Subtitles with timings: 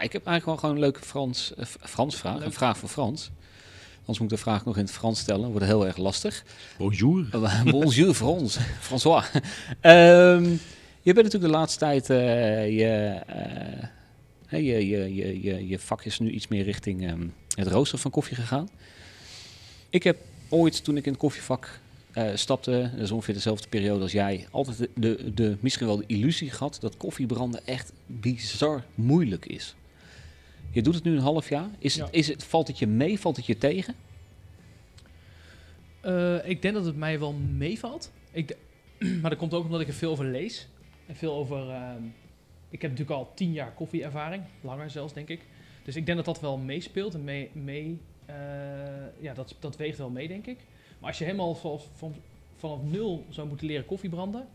[0.00, 2.44] Nou, ik heb eigenlijk wel gewoon een leuke Frans, eh, Frans vraag.
[2.44, 3.30] Een vraag voor Frans.
[3.98, 5.50] Anders moet ik de vraag nog in het Frans stellen.
[5.50, 6.44] Wordt heel erg lastig.
[6.78, 7.28] Bonjour.
[7.34, 8.58] Uh, Bonjour Frans.
[8.88, 9.30] François.
[9.80, 10.44] Ehm,
[11.02, 13.84] je bent natuurlijk de laatste tijd eh, je, eh,
[14.46, 18.00] hè, je, je, je, je, je vak is nu iets meer richting ehm, het roosteren
[18.00, 18.68] van koffie gegaan.
[19.90, 20.16] Ik heb
[20.48, 21.80] ooit, toen ik in het koffievak
[22.12, 25.96] eh, stapte, dat is ongeveer dezelfde periode als jij, altijd de, de, de, misschien wel
[25.96, 29.74] de illusie gehad dat koffiebranden echt bizar moeilijk is.
[30.72, 31.68] Je doet het nu een half jaar.
[31.78, 32.18] Is het, Ja.
[32.18, 33.20] is het, valt het je mee?
[33.20, 33.94] Valt het je tegen?
[36.00, 38.12] Eh, ik denk dat het mij wel meevalt.
[39.20, 40.68] Maar dat komt ook omdat ik er veel over lees.
[41.06, 41.70] En veel over...
[41.70, 42.02] ehm,
[42.70, 44.42] ik heb natuurlijk al tien jaar koffieervaring.
[44.60, 45.40] Langer zelfs, denk ik.
[45.84, 47.14] Dus ik denk dat dat wel meespeelt.
[47.14, 48.34] En mee, mee, eh,
[49.20, 50.58] ja, dat, dat weegt wel mee, denk ik.
[50.98, 52.14] Maar als je helemaal van, van,
[52.56, 54.46] vanaf nul zou moeten leren koffiebranden...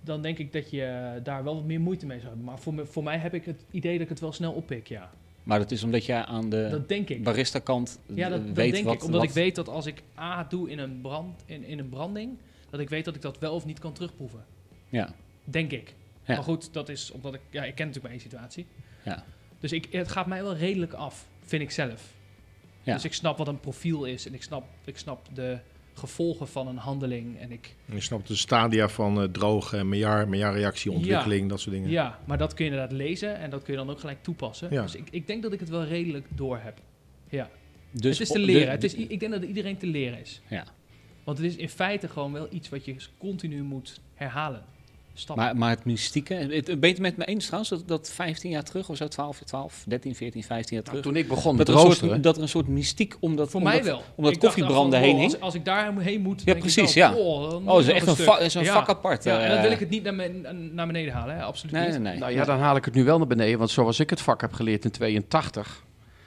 [0.00, 2.46] dan denk ik dat je daar wel wat meer moeite mee zou hebben.
[2.46, 4.86] Maar voor, me, voor mij heb ik het idee dat ik het wel snel oppik,
[4.86, 5.10] ja.
[5.42, 7.24] Maar dat is omdat jij aan de Dat denk ik.
[7.24, 9.04] barista kant Ja, dat, dat weet denk wat, ik.
[9.04, 11.88] Omdat wat- ik weet dat als ik A doe in een, brand, in, in een
[11.88, 12.36] branding,
[12.70, 14.44] dat ik weet dat ik dat wel of niet kan terugproeven.
[14.88, 15.94] Ja, Denk ik.
[16.24, 16.34] Ja.
[16.34, 17.40] Maar goed, dat is omdat ik...
[17.50, 18.66] Ja, ik ken natuurlijk mijn situatie.
[19.02, 19.24] ja.
[19.60, 22.12] Dus ik, het gaat mij wel redelijk af, vind ik zelf.
[22.82, 22.94] Ja.
[22.94, 25.58] Dus ik snap wat een profiel is en ik snap, ik snap de
[25.94, 27.38] gevolgen van een handeling.
[27.40, 29.90] En ik, Je snapt de stadia van eh, droog, uh,
[30.30, 31.90] reactie, ontwikkeling, dat soort dingen.
[31.90, 34.68] ja, maar dat kun je inderdaad lezen en dat kun je dan ook gelijk toepassen.
[34.70, 34.82] Ja.
[34.82, 36.80] Dus ik, ik denk dat ik het wel redelijk door heb.
[37.28, 37.50] Ja.
[37.90, 38.64] Dus het is te leren.
[38.66, 40.40] de- het is, ik denk dat iedereen te leren is.
[40.48, 40.64] Ja.
[41.24, 44.64] Want het is in feite gewoon wel iets wat je continu moet herhalen.
[45.34, 48.50] Maar, maar het mystieke, het, ben je het met me eens trouwens, dat, dat 15
[48.50, 51.56] jaar terug of zo, 12, 12, 13, 14, 15 jaar Nou, terug, toen ik begon
[51.56, 53.66] dat, met er een roosteren, soort, dat er een soort mystiek om dat, Voor om
[53.66, 54.02] mij dat- wel.
[54.14, 55.32] omdat Ik dacht koffiebranden heen hing.
[55.32, 57.16] Als, als ik daar heen moet, Ja, denk ik precies, wel, ja.
[57.16, 58.72] Oh, Oh, dat is echt een een, vak, is een Ja.
[58.72, 59.24] vak apart.
[59.24, 61.42] Ja, en dan wil ik het niet naar, men- naar beneden halen, hè?
[61.42, 61.92] absoluut Nee, niet.
[61.92, 62.18] nee, nee.
[62.18, 64.40] nou ja, dan haal ik het nu wel naar beneden, want zoals ik het vak
[64.40, 65.84] heb geleerd in 82,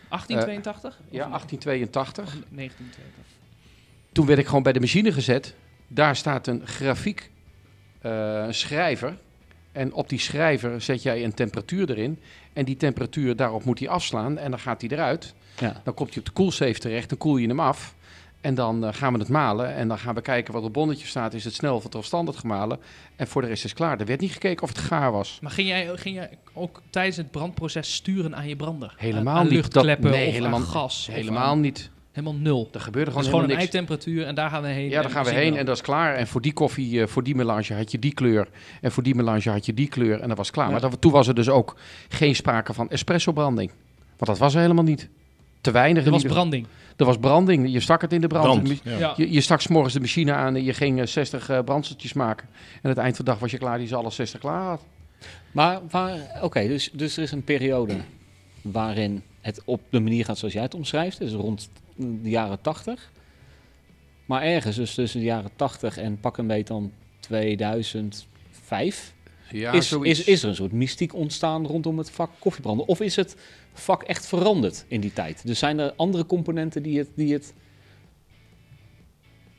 [0.09, 0.99] 1882?
[1.09, 3.23] ja, 1882, 1982.
[4.11, 5.53] toen werd ik gewoon bij de machine gezet.
[5.87, 7.31] Daar staat een grafiek
[8.05, 9.17] eh, schrijver.
[9.71, 12.19] En op die schrijver zet jij een temperatuur erin.
[12.53, 14.37] En die temperatuur, daarop moet hij afslaan.
[14.37, 15.33] En dan gaat hij eruit.
[15.59, 15.81] Ja.
[15.83, 17.09] Dan komt hij op de koelsafe terecht.
[17.09, 17.95] Dan koel je hem af.
[18.41, 19.73] En dan eh, gaan we het malen.
[19.75, 21.33] En dan gaan we kijken wat op het bonnetje staat.
[21.33, 22.79] Is het snel of standaard gemalen?
[23.15, 23.99] En voor de rest is het klaar.
[23.99, 25.37] Er werd niet gekeken of het gaar was.
[25.41, 28.93] Maar ging jij, ging jij ook tijdens het brandproces sturen aan je brander?
[28.97, 29.53] Helemaal aan, aan niet.
[29.53, 31.05] luchtkleppen Dat- nee, of helemaal- aan gas?
[31.09, 31.89] of Helemaal aan- niet.
[32.15, 32.69] Helemaal nul.
[32.73, 33.59] Er gebeurde gewoon gewoon een niks.
[33.59, 34.89] eitemperatuur en daar gaan we heen.
[34.89, 36.15] Ja, daar gaan we heen en dat is klaar.
[36.15, 38.47] En voor die koffie, eh, voor die melange had je die kleur.
[38.81, 40.19] En voor die melange had je die kleur.
[40.19, 40.65] En dat was klaar.
[40.65, 40.71] Ja.
[40.71, 41.75] Maar dat, toen was er dus ook
[42.09, 43.71] geen sprake van espresso-branding.
[44.17, 45.09] Want dat was er helemaal niet.
[45.61, 46.05] Te weinig.
[46.05, 46.67] Er was branding.
[46.97, 47.71] er was branding.
[47.71, 48.63] Je stak het in de brand.
[48.63, 48.81] Brand.
[48.83, 48.97] Ja.
[48.97, 49.13] Ja.
[49.17, 52.13] Je, je stak 's morgens de machine aan en je ging eh, 60 eh, brandseltjes
[52.13, 52.47] maken.
[52.53, 54.61] En aan het eind van de dag was je klaar die ze alle 60 klaar
[54.61, 54.81] had.
[55.51, 57.95] Maar, waar, oké, dus, dus er is een periode
[58.71, 63.11] waarin het op de manier gaat zoals jij het omschrijft, dus rond de jaren 80.
[64.25, 69.13] Maar ergens, dus tussen de jaren 80 en pak een beetje dan 2005,
[69.51, 70.19] Ja, is, zoiets.
[70.19, 72.87] is, is er een soort mystiek ontstaan rondom het vak koffiebranden?
[72.87, 73.35] Of is het
[73.73, 75.41] vak echt veranderd in die tijd?
[75.45, 77.09] Dus zijn er andere componenten die het...
[77.15, 77.53] Die het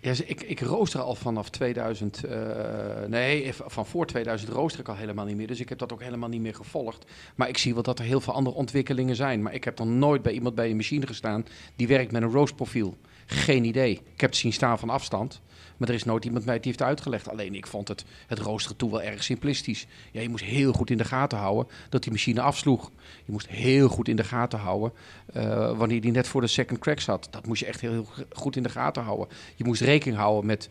[0.06, 2.24] Ja, ik, ik rooster al vanaf 2000.
[2.24, 5.46] eh, nee, van voor 2000 rooster ik al helemaal niet meer.
[5.46, 7.04] Dus ik heb dat ook helemaal niet meer gevolgd.
[7.34, 9.42] Maar ik zie wel dat er heel veel andere ontwikkelingen zijn.
[9.42, 11.46] Maar ik heb dan nooit bij iemand bij een machine gestaan
[11.76, 12.96] die werkt met een roostprofiel.
[13.26, 13.92] Geen idee.
[13.92, 15.40] Ik heb het zien staan van afstand.
[15.76, 17.30] Maar er is nooit iemand mij die heeft uitgelegd.
[17.30, 19.86] Alleen ik vond het, het roosteren toe wel erg simplistisch.
[20.12, 22.91] Ja, je moest heel goed in de gaten houden dat die machine afsloeg.
[23.24, 24.92] Je moest heel goed in de gaten houden
[25.33, 27.28] eh, wanneer die net voor de second crack zat.
[27.30, 29.28] Dat moest je echt heel, heel goed in de gaten houden.
[29.54, 30.68] Je moest rekening houden met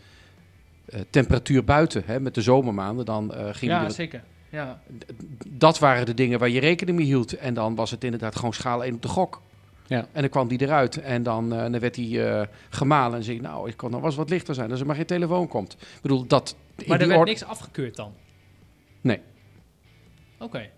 [0.86, 2.04] eh, temperatuur buiten.
[2.06, 3.06] Hè, met de zomermaanden.
[3.06, 4.24] Dan eh ging Ja, zeker.
[4.50, 4.82] Ja.
[5.48, 7.34] dat waren de dingen waar je rekening mee hield.
[7.34, 9.42] En dan was het inderdaad gewoon schaal 1 op de gok.
[9.88, 10.08] Ja.
[10.12, 13.18] En dan kwam die eruit en dan, eh, dan werd hij eh, gemalen.
[13.18, 15.48] En zei nou, ik kon nog eens wat lichter zijn als er maar geen telefoon
[15.48, 15.74] komt.
[15.74, 16.56] Ik bedoel, dat...
[16.86, 18.14] Maar er werd niks afgekeurd dan?
[19.02, 19.20] Nee.
[20.40, 20.70] Oké.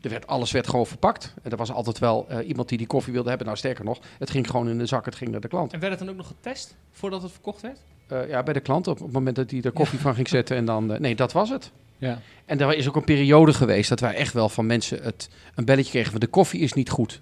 [0.00, 1.34] Er werd, alles werd gewoon verpakt.
[1.42, 3.46] En er was altijd wel eh, iemand die die koffie wilde hebben.
[3.46, 5.72] Nou, sterker nog, het ging gewoon in de zak, het ging naar de klant.
[5.72, 7.78] En werd het dan ook nog getest voordat het verkocht werd?
[8.28, 10.56] Ja, bij de klant op, op het moment dat hij er koffie van ging zetten.
[10.56, 11.70] En dan, nee, dat was het.
[11.98, 12.20] ja.
[12.44, 15.64] En er is ook een periode geweest dat wij echt wel van mensen het, een
[15.64, 17.20] belletje kregen van de koffie is niet goed.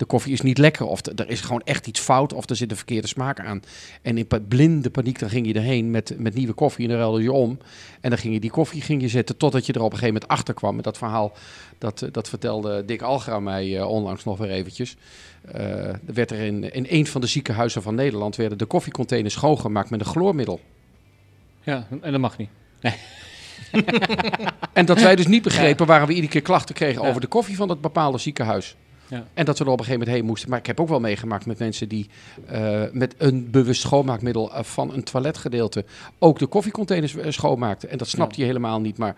[0.00, 2.56] De koffie is niet lekker of de- er is gewoon echt iets fout of er
[2.56, 3.62] zit een verkeerde smaak aan.
[4.02, 7.22] En in blinde paniek dan ging je erheen met, met nieuwe koffie en dan ruilde
[7.22, 7.58] je om.
[8.00, 10.14] En dan ging je die koffie ging je zetten totdat je er op een gegeven
[10.14, 10.74] moment achter kwam.
[10.74, 11.32] Met dat verhaal,
[11.78, 14.96] dat, eh, dat vertelde Dick Algra mij eh, onlangs nog weer eventjes.
[15.52, 19.34] Eh, er werd er in, in een van de ziekenhuizen van Nederland werden de koffiecontainers
[19.34, 20.60] schoongemaakt met een chloormiddel.
[21.62, 22.48] Ja, en dat mag niet.
[24.72, 27.08] En dat wij dus niet begrepen waarom we iedere keer klachten kregen Ja.
[27.08, 28.76] over de koffie van dat bepaalde ziekenhuis.
[29.10, 29.26] Ja.
[29.34, 30.50] En dat we er op een gegeven moment heen moesten.
[30.50, 32.08] Maar ik heb ook wel meegemaakt met mensen die
[32.46, 35.84] eh, met een bewust schoonmaakmiddel eh, van een toiletgedeelte
[36.18, 37.90] ook de koffiecontainers eh, schoonmaakten.
[37.90, 38.98] En dat snapte je helemaal niet.
[38.98, 39.14] Maar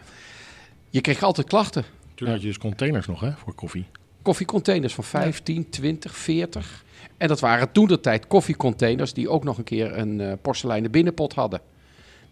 [0.90, 1.84] je kreeg altijd klachten.
[2.14, 3.86] Toen had je dus containers nog, hè, voor koffie.
[4.22, 6.84] Koffiecontainers van 15, 20, 40.
[7.16, 10.90] En dat waren toen de tijd koffiecontainers die ook nog een keer een eh, porseleinen
[10.90, 11.60] binnenpot hadden.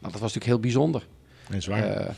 [0.01, 1.07] Nou, dat was natuurlijk heel bijzonder.
[1.51, 2.15] En zwaar.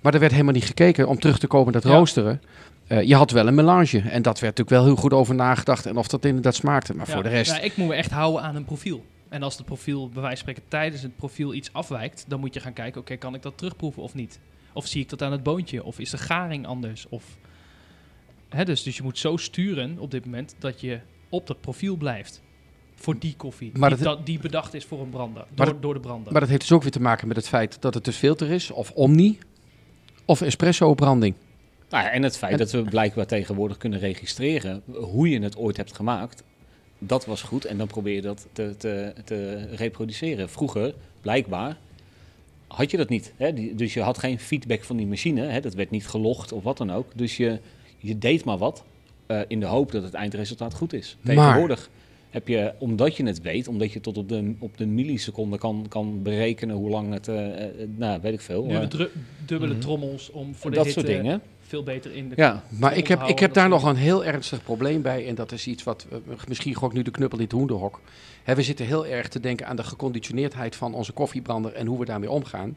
[0.00, 1.90] Maar er werd helemaal niet gekeken om terug te komen dat Ja.
[1.90, 2.42] roosteren.
[2.90, 5.86] Eh, je had wel een melange en dat werd natuurlijk wel heel goed over nagedacht
[5.86, 6.94] en of dat inderdaad smaakte.
[6.94, 9.04] Maar Ja, voor de rest, ja, ik moet me echt houden aan een profiel.
[9.28, 12.54] En als het profiel, bij wijze van spreken, tijdens het profiel iets afwijkt, dan moet
[12.54, 14.40] je gaan kijken, oké, kan ik dat terugproeven of niet?
[14.72, 15.84] Of zie ik dat aan het boontje?
[15.84, 17.06] Of is de garing anders?
[17.08, 17.24] Of...
[18.48, 21.96] Hè, dus, dus je moet zo sturen op dit moment dat je op dat profiel
[21.96, 22.42] blijft.
[22.94, 23.70] Voor die koffie.
[23.78, 25.44] Maar die, dat- dat, die bedacht is voor een brander.
[25.54, 26.32] Door, dat- door de brander.
[26.32, 28.50] maar dat heeft dus ook weer te maken met het feit dat het dus filter
[28.50, 29.38] is, of omni,
[30.24, 31.34] of espresso branding.
[31.90, 35.56] Nou ja, en het feit En- dat we blijkbaar tegenwoordig kunnen registreren hoe je het
[35.56, 36.42] ooit hebt gemaakt,
[36.98, 37.64] dat was goed.
[37.64, 40.48] En dan probeer je dat te, te, te reproduceren.
[40.50, 41.76] Vroeger, blijkbaar,
[42.66, 43.32] had je dat niet.
[43.36, 43.52] Hè?
[43.52, 45.40] Die- dus je had geen feedback van die machine.
[45.46, 45.60] Hè?
[45.60, 47.06] Dat werd niet gelogd of wat dan ook.
[47.14, 47.58] Dus je,
[47.98, 48.84] je deed maar wat
[49.26, 51.16] eh, in de hoop dat het eindresultaat goed is.
[51.20, 51.90] Maar- Tegenwoordig
[52.30, 55.86] heb je, omdat je het weet, omdat je tot op de, op de milliseconde kan,
[55.88, 58.64] kan berekenen hoe lang het, eh, eh, nou weet ik veel.
[58.64, 59.08] nu dru-
[59.46, 59.80] dubbele Mhm.
[59.82, 61.40] trommels om voor de dat hitte soort dingen.
[61.70, 64.62] Veel beter in de Ja, Maar ik heb, ik heb daar nog een heel ernstig
[64.62, 65.26] probleem bij.
[65.26, 66.18] En dat is iets wat, eh,
[66.48, 68.00] misschien gooi ik nu de knuppel in het hoenderhok.
[68.42, 71.98] Hè, we zitten heel erg te denken aan de geconditioneerdheid van onze koffiebrander en hoe
[71.98, 72.76] we daarmee omgaan.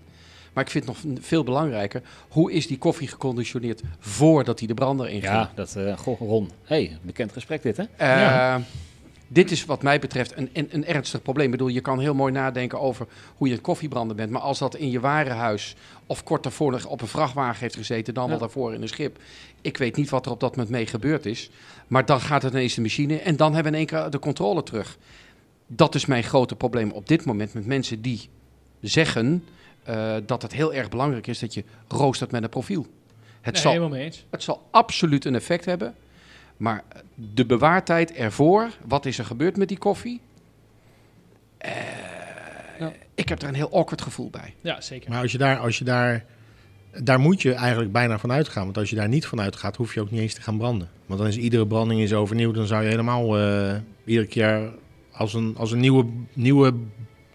[0.54, 4.74] Maar ik vind het nog veel belangrijker, hoe is die koffie geconditioneerd voordat hij de
[4.74, 5.24] brander inging?
[5.24, 6.50] Ja, dat, eh goh, Ron.
[6.64, 7.84] hey, bekend gesprek dit, hè?
[7.98, 8.62] Ja.
[9.34, 11.46] Dit is wat mij betreft een, een, een ernstig probleem.
[11.46, 13.08] Ik bedoel, je kan heel mooi nadenken over
[13.38, 14.32] hoe je een koffiebrander bent.
[14.32, 15.76] Maar als dat in je warenhuis
[16.06, 18.40] of kort daarvoor op een vrachtwagen heeft gezeten, dan wel Ja.
[18.40, 19.18] daarvoor in een schip.
[19.62, 21.50] Ik weet niet wat er op dat moment mee gebeurd is.
[21.88, 24.20] Maar dan gaat het ineens de machine en dan hebben we in één keer de
[24.20, 24.98] controle terug.
[25.68, 28.30] Dat is mijn grote probleem op dit moment met mensen die
[28.82, 29.44] zeggen
[29.84, 32.86] eh, dat het heel erg belangrijk is dat je roostert met een profiel.
[33.42, 33.72] Het Nee, zal
[34.30, 35.96] het zal absoluut een effect hebben.
[36.64, 36.84] Maar
[37.16, 40.22] de bewaartijd ervoor, wat is er gebeurd met die koffie?
[41.58, 41.72] Eh,
[42.80, 42.92] Ja.
[43.16, 44.54] Ik heb er een heel awkward gevoel bij.
[44.62, 45.10] Ja, zeker.
[45.10, 46.26] Maar als je daar, als je daar,
[47.02, 48.64] daar moet je eigenlijk bijna van uitgaan.
[48.64, 50.90] Want als je daar niet van uitgaat, hoef je ook niet eens te gaan branden.
[51.06, 52.52] Want dan is iedere branding is overnieuw.
[52.52, 53.76] Dan zou je helemaal eh,
[54.06, 54.74] iedere keer
[55.12, 56.74] als een, als een nieuwe, nieuwe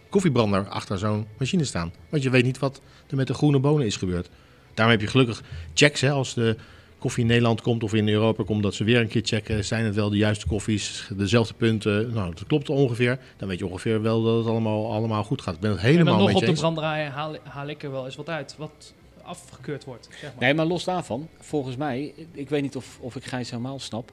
[0.09, 1.93] koffiebrander achter zo'n machine staan.
[2.09, 2.81] Want je weet niet wat
[3.11, 4.31] er met de groene bonen is gebeurd.
[4.75, 5.43] Daarom heb je gelukkig
[5.75, 6.57] checks hè, als de
[6.99, 9.85] koffie in Nederland komt of in Europa komt, dat ze weer een keer checken, zijn
[9.85, 12.13] het wel de juiste koffies, dezelfde punten.
[12.13, 13.19] Nou, dat klopt ongeveer.
[13.37, 15.55] Dan weet je ongeveer wel dat het allemaal, allemaal goed gaat.
[15.55, 18.05] Ik ben het en dan helemaal nog op de branderij haal, haal ik er wel
[18.05, 18.55] eens wat uit.
[18.59, 20.43] Wat afgekeurd wordt, zeg maar.
[20.43, 24.13] Nee, maar los daarvan, volgens mij, ik weet niet of, of ik Gijs helemaal snap.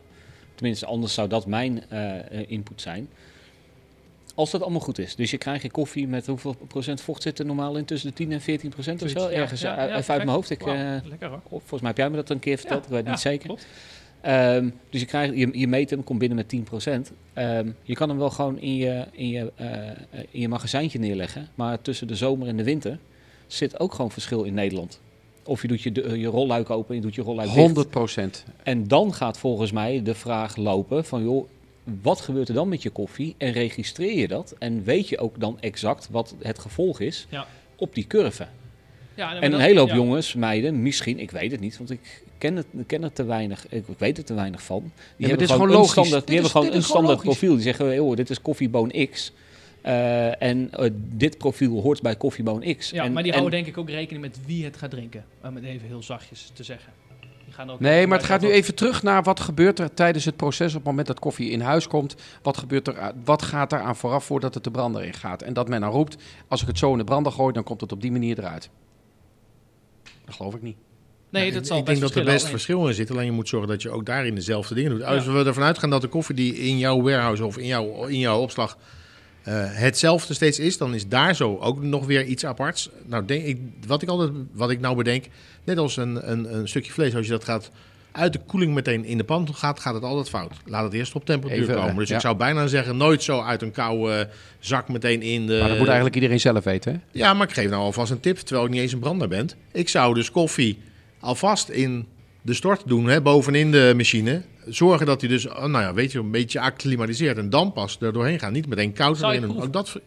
[0.55, 3.09] Tenminste, anders zou dat mijn eh, eh, input zijn.
[4.35, 7.39] Als dat allemaal goed is, dus je krijgt je koffie met hoeveel procent vocht zit
[7.39, 7.85] er normaal in?
[7.85, 9.19] Tussen de 10 en 14 procent of zo?
[9.19, 10.49] Ja, Ergens ja, eh, ja, even uit mijn hoofd.
[10.49, 11.39] Ik, Wauw, eh, lekker hoor.
[11.49, 13.45] volgens mij heb jij me dat een keer verteld, ik weet het Ja, niet zeker.
[13.45, 13.67] klopt.
[14.21, 17.11] Ehm, dus je, krijgt, je, je meet hem, komt binnen met 10%.
[17.33, 19.69] Ehm, je kan hem wel gewoon in je, in, je, eh,
[20.31, 21.47] in je magazijntje neerleggen.
[21.55, 22.99] Maar tussen de zomer en de winter
[23.47, 24.99] zit ook gewoon verschil in Nederland.
[25.43, 27.59] Of je doet je, de- je rolluik open en je doet je rolluik dicht.
[27.59, 28.45] 100 procent.
[28.63, 31.23] En dan gaat volgens mij de vraag lopen van...
[31.23, 31.47] joh,
[32.01, 33.35] wat gebeurt er dan met je koffie?
[33.37, 34.55] En registreer je dat?
[34.59, 37.47] En weet je ook dan exact wat het gevolg is Ja.
[37.75, 38.47] op die curve?
[39.15, 39.95] Ja, En een dat- hele hoop ja.
[39.95, 43.65] jongens, meiden, misschien, ik weet het niet, want ik ken het, ken het te weinig,
[43.69, 44.81] ik, ik weet er te weinig van.
[44.81, 47.53] Die dit hebben is gewoon, gewoon een standaard, die hebben gewoon een gewoon standaard profiel.
[47.53, 49.31] Die zeggen, joh, dit is koffieboon X.
[49.81, 52.89] Eh, en eh, dit profiel hoort bij koffieboon X.
[52.89, 55.25] Ja, en, maar die en- houden denk ik ook rekening met wie het gaat drinken.
[55.43, 56.91] Om het even heel zachtjes te zeggen.
[57.55, 58.59] Die gaan ook Nee, maar het gaat nu even.
[58.59, 61.61] even terug naar wat gebeurt er tijdens het proces op het moment dat koffie in
[61.61, 62.15] huis komt.
[62.41, 65.41] Wat, gebeurt er, wat gaat er aan vooraf voordat het de brander in gaat?
[65.41, 66.15] En dat men dan roept,
[66.47, 68.69] als ik het zo in de brander gooi, dan komt het op die manier eruit.
[70.25, 70.77] Dat geloof ik niet.
[71.29, 73.11] Nee, Ja, dat ik, zal ik denk dat er verschillen, best verschil in zit.
[73.11, 75.03] Alleen je moet zorgen dat je ook daarin dezelfde dingen doet.
[75.03, 75.31] Als Ja.
[75.31, 78.39] we ervan uitgaan dat de koffie die in jouw warehouse of in jouw, in jouw
[78.41, 78.77] opslag
[79.53, 82.89] hetzelfde steeds is, dan is daar zo ook nog weer iets aparts.
[83.05, 85.25] Nou, denk ik, wat ik altijd, wat ik nou bedenk,
[85.63, 87.71] net als een, een, een stukje vlees, als je dat gaat
[88.11, 90.53] uit de koeling meteen in de pan gaat, gaat het altijd fout.
[90.65, 91.89] Laat het eerst op temperatuur Even, komen.
[91.89, 92.15] eh, Dus ja.
[92.15, 95.57] ik zou bijna zeggen, nooit zo uit een koude zak meteen in de...
[95.59, 96.99] Maar dat moet eigenlijk iedereen zelf weten, hè?
[97.11, 99.49] Ja, maar ik geef nou alvast een tip, terwijl ik niet eens een brander ben.
[99.71, 100.77] Ik zou dus koffie
[101.19, 102.05] alvast in
[102.45, 104.41] de stort doen, hè, bovenin de machine.
[104.65, 107.37] Zorgen dat hij dus, oh, nou ja, weet je, een beetje acclimatiseert.
[107.37, 108.53] En dan pas er doorheen gaan.
[108.53, 109.61] Niet meteen koud erin.
[109.61, 109.99] Ook dat,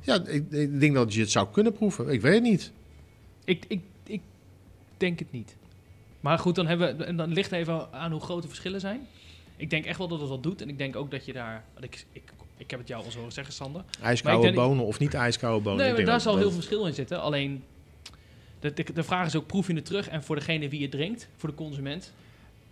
[0.00, 2.08] ja, ik, ik denk dat je het zou kunnen proeven.
[2.08, 2.72] Ik weet het niet.
[3.44, 4.20] Ik, ik, ik
[4.96, 5.56] denk het niet.
[6.20, 9.06] Maar goed, dan, hebben we, en dan ligt even aan hoe groot de verschillen zijn.
[9.56, 10.62] Ik denk echt wel dat het wat doet.
[10.62, 11.64] En ik denk ook dat je daar...
[11.80, 12.22] Ik, ik,
[12.56, 13.84] ik heb het jou al zo gezegd, Sander.
[14.02, 15.84] IJskoude bonen of niet ijskoude bonen.
[15.84, 17.20] nee, maar daar zal heel veel verschil in zitten.
[17.20, 17.64] Alleen,
[18.72, 20.08] de, de, de vraag is ook, proef je het terug?
[20.08, 22.12] En voor degene wie het drinkt, voor de consument,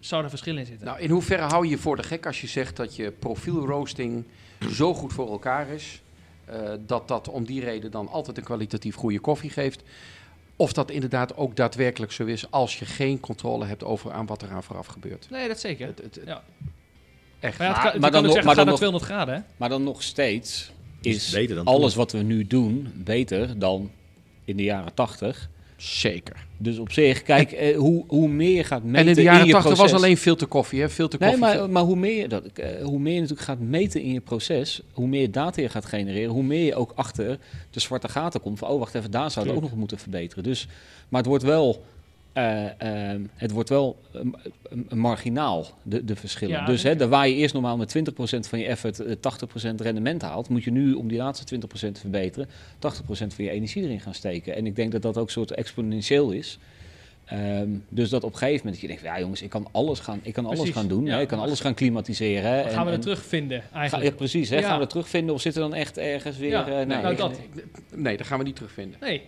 [0.01, 0.87] zou er verschil in zitten?
[0.87, 4.25] Nou, in hoeverre hou je je voor de gek als je zegt dat je profielroasting
[4.73, 6.03] zo goed voor elkaar is,
[6.45, 9.83] eh, dat dat om die reden dan altijd een kwalitatief goede koffie geeft?
[10.57, 14.43] Of dat inderdaad ook daadwerkelijk zo is als je geen controle hebt over aan wat
[14.43, 15.27] er aan vooraf gebeurt.
[15.31, 15.87] nee, dat zeker.
[15.87, 16.43] Het, het, het- Ja.
[17.41, 17.59] Echt.
[17.59, 19.05] Maar ja, Maar- kan, maar maar dan nog- zeggen, maar ga dan naar nog- 200
[19.05, 19.41] graden, hè?
[19.57, 22.01] Maar dan nog steeds Is is beter dan alles toen.
[22.03, 23.91] wat we nu doen beter dan
[24.45, 25.49] in de jaren 80.
[25.83, 26.47] Zeker.
[26.57, 29.51] Dus op zich, kijk, eh, hoe, hoe meer je gaat meten En in de jaren
[29.51, 30.89] 80 was alleen filterkoffie, hè?
[30.89, 31.39] Filterkoffie.
[31.39, 34.12] Nee, maar, maar hoe, meer je dat, eh, hoe meer je natuurlijk gaat meten in
[34.12, 37.39] je proces, hoe meer data je gaat genereren, hoe meer je ook achter
[37.71, 40.45] de zwarte gaten komt van, oh wacht even, daar zou het ook nog moeten verbeteren.
[40.45, 40.69] Dus,
[41.09, 41.85] maar het wordt wel,
[42.33, 44.35] eh, ehm, het wordt wel um,
[44.73, 46.57] um, marginaal, de, de verschillen.
[46.59, 48.12] Ja, dus hè, daar waar je eerst normaal met 20%
[48.49, 49.15] van je effort eh,
[49.73, 52.51] 80% rendement haalt, moet je nu om die laatste 20% te verbeteren, 80%
[53.09, 54.55] van je energie erin gaan steken.
[54.57, 56.59] En ik denk dat dat ook een soort exponentieel is.
[57.25, 60.01] Ehm, dus dat op een gegeven moment dat je denkt, ja jongens, ik kan alles
[60.01, 61.05] gaan, ik kan alles gaan doen.
[61.05, 61.15] ja.
[61.15, 62.51] hè, ik kan alles gaan klimatiseren.
[62.51, 64.11] hè, Dan en- gaan we het terugvinden, Ga, eigenlijk.
[64.11, 64.57] ja, precies, hè?
[64.57, 64.62] Ja.
[64.62, 66.51] gaan we het terugvinden of zitten we dan echt ergens weer...
[66.51, 66.85] Ja, eh, nee.
[66.87, 67.41] nou, Ik- dat.
[67.95, 68.99] Nee, dat gaan we niet terugvinden.
[69.01, 69.23] Nee,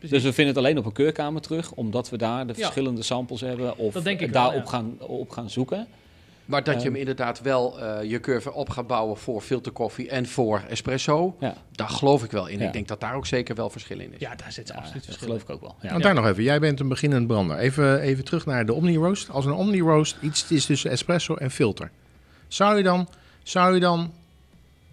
[0.00, 0.16] precies.
[0.16, 2.58] Dus we vinden het alleen op een keurkamer terug, omdat we daar de Ja.
[2.60, 4.68] verschillende samples hebben of wel, daarop ja.
[4.70, 5.86] gaan, op gaan zoeken.
[6.44, 6.88] Maar dat je Ehm.
[6.90, 11.54] hem inderdaad wel eh, je curve op gaat bouwen voor filterkoffie en voor espresso, Ja,
[11.72, 12.58] daar geloof ik wel in.
[12.58, 12.66] Ja.
[12.66, 14.18] Ik denk dat daar ook zeker wel verschil in is.
[14.20, 15.74] ja, daar zit ja absoluut dat verschil geloof ik ook wel.
[15.82, 15.90] Ja.
[15.90, 16.42] Want daar nog even.
[16.42, 17.56] Jij bent een beginnend brander.
[17.58, 19.30] Even, even terug naar de Omni Roast.
[19.30, 21.90] Als een Omni Roast iets is tussen espresso en filter.
[22.48, 23.08] Zou je dan,
[23.42, 24.12] zou je dan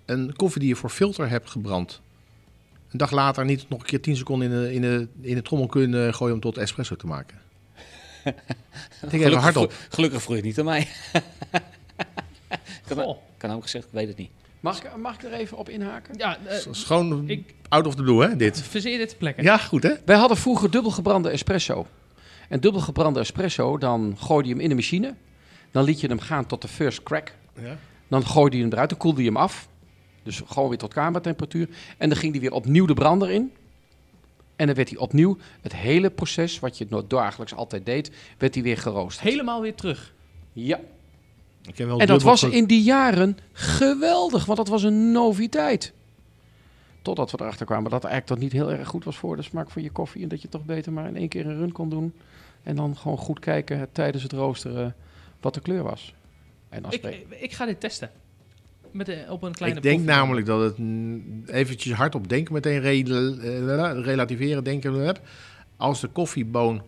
[0.05, 2.01] een koffie die je voor filter hebt gebrand...
[2.91, 5.41] een dag later niet nog een keer 10 seconden in de, in de, in de
[5.41, 7.37] trommel kunnen gooien om tot espresso te maken?
[9.09, 9.73] Denk even hardop.
[9.89, 10.87] gelukkig vroeg je het niet aan mij.
[11.11, 13.17] ik kan, Goh.
[13.37, 14.29] kan ook gezegd, ik weet het niet.
[14.59, 16.17] Mag, ik, mag ik er even op inhaken?
[16.17, 18.61] Ja, eh, gewoon ik out of the blue, hè, dit.
[18.61, 19.41] verzeer dit ter plekke.
[19.41, 19.93] Ja, goed, hè?
[20.05, 21.87] Wij hadden vroeger dubbelgebrande espresso.
[22.49, 25.13] En dubbelgebrande espresso, dan gooide je hem in de machine.
[25.71, 27.33] Dan liet je hem gaan tot de first crack.
[27.61, 27.77] Ja.
[28.07, 29.67] Dan gooide je hem eruit, dan koelde je hem af.
[30.27, 31.69] Dus gewoon weer tot kamertemperatuur.
[31.97, 33.51] En dan ging hij weer opnieuw de brander in.
[34.55, 38.63] En dan werd hij opnieuw, het hele proces, wat je dagelijks altijd deed, werd hij
[38.63, 39.29] weer geroosterd.
[39.29, 40.13] Helemaal weer terug.
[40.53, 40.79] Ja.
[41.61, 45.93] Ik ken wel En dat was in die jaren geweldig, want dat was een noviteit.
[47.01, 49.41] Totdat we erachter kwamen dat het eigenlijk toch niet heel erg goed was voor de
[49.41, 50.23] smaak van je koffie.
[50.23, 52.13] En dat je toch beter maar in één keer een run kon doen.
[52.63, 54.95] En dan gewoon goed kijken tijdens het roosteren
[55.41, 56.13] wat de kleur was.
[56.69, 58.11] En dan Ik, ik ga dit testen.
[58.97, 60.77] Met, op een kleine Ik denk namelijk dat het
[61.45, 62.79] eventjes hardop denken, meteen
[63.39, 64.93] eh, relativeren denken.
[64.93, 65.21] eh,
[65.77, 66.81] Als de koffieboon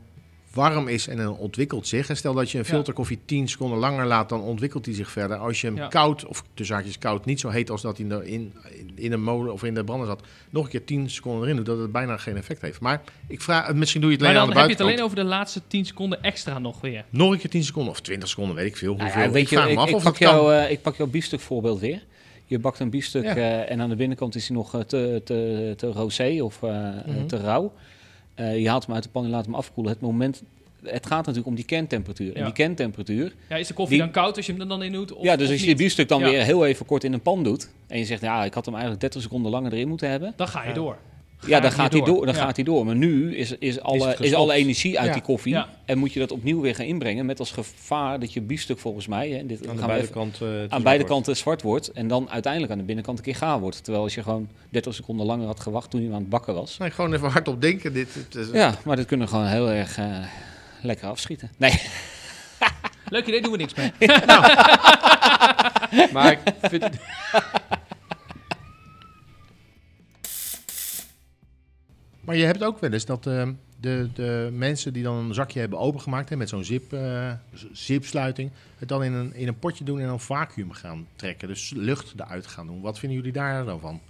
[0.53, 2.09] warm is en dan ontwikkelt zich.
[2.09, 5.37] En stel dat je een filterkoffie 10 seconden langer laat, dan ontwikkelt hij zich verder.
[5.37, 5.87] Als je hem Ja.
[5.87, 8.53] koud, of tussen haakjes koud, niet zo heet als dat hij in de, in,
[8.95, 11.65] in de molen of in de brander zat, nog een keer 10 seconden erin doet,
[11.65, 12.79] dat het bijna geen effect heeft.
[12.79, 14.95] Maar ik vraag, misschien doe je het Maar alleen dan aan de heb je het
[14.97, 14.99] buitenkant.
[14.99, 17.05] alleen over de laatste 10 seconden extra nog weer.
[17.09, 18.91] Nog een keer 10 seconden of 20 seconden, weet ik veel.
[18.95, 19.21] Nou Hoeveel.
[19.21, 20.37] ja, weet ik je, vraag ik, me af ik of pak dat kan.
[20.37, 22.03] jou, eh, ik pak jouw biefstuk voorbeeld weer.
[22.45, 23.35] Je bakt een biefstuk Ja.
[23.35, 26.87] eh, en aan de binnenkant is hij nog eh, te, te, te rosé of eh,
[26.87, 27.25] eh, Mhm.
[27.27, 27.73] te rauw.
[28.39, 29.93] Eh, je haalt hem uit de pan en laat hem afkoelen.
[29.93, 30.43] Het moment,
[30.83, 32.33] het gaat natuurlijk om die kerntemperatuur.
[32.33, 32.45] En Ja.
[32.45, 34.91] die kerntemperatuur, Ja, is de koffie Die- dan koud als je hem er dan in
[34.91, 35.13] doet?
[35.13, 35.77] Of, ja, dus of als je niet?
[35.77, 36.29] die biefstuk dan Ja.
[36.29, 38.73] weer heel even kort in een pan doet en je zegt, ja, ik had hem
[38.73, 40.33] eigenlijk 30 seconden langer erin moeten hebben.
[40.35, 40.73] Dan ga je Ja.
[40.73, 40.97] door.
[41.45, 42.25] Ja, dan gaat hij door.
[42.25, 42.41] Dan Ja.
[42.41, 42.85] gaat hij door.
[42.85, 45.13] Maar nu is, is, alle, is, alle energie uit Ja.
[45.13, 45.53] die koffie.
[45.53, 45.67] Ja.
[45.85, 49.07] En moet je dat opnieuw weer gaan inbrengen met als gevaar dat je biefstuk volgens
[49.07, 51.07] mij, hè, dit Aan gaan beide eh, te aan zwart beide wordt.
[51.07, 53.83] kanten zwart wordt en dan uiteindelijk aan de binnenkant een keer gaar wordt.
[53.83, 56.77] Terwijl als je gewoon 30 seconden langer had gewacht toen hij aan het bakken was.
[56.77, 57.93] Nee, gewoon even hardop denken.
[57.93, 60.05] Dit, het is- Ja, maar dat kunnen we gewoon heel erg eh,
[60.81, 61.49] lekker afschieten.
[61.57, 61.81] Nee,
[63.09, 63.91] Leuk idee, doen we niks mee.
[66.13, 66.83] Maar ik vind
[72.29, 75.59] Maar je hebt ook wel eens dat eh, de, de mensen die dan een zakje
[75.59, 76.97] hebben opengemaakt hè, met zo'n zip,
[77.53, 81.47] z- zipsluiting, het dan in een, in een potje doen en een vacuüm gaan trekken.
[81.47, 82.81] Dus lucht eruit gaan doen.
[82.81, 84.01] Wat vinden jullie daar dan van?